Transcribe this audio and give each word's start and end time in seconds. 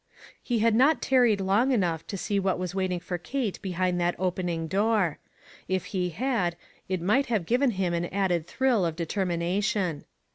He 0.41 0.57
had 0.65 0.73
not 0.73 0.99
tarried 0.99 1.39
long 1.39 1.71
enough 1.71 2.07
to 2.07 2.17
see 2.17 2.39
what 2.39 2.57
was 2.57 2.73
waiting 2.73 2.99
for 2.99 3.19
Kate 3.19 3.61
behind 3.61 4.01
that 4.01 4.15
opening 4.17 4.65
door. 4.67 5.19
If 5.67 5.85
he 5.93 6.09
had, 6.09 6.55
it 6.89 7.03
might 7.03 7.27
have 7.27 7.45
given 7.45 7.69
him 7.69 7.93
an 7.93 8.05
added 8.07 8.47
thrill 8.47 8.83
of 8.83 8.95
determination. 8.95 10.05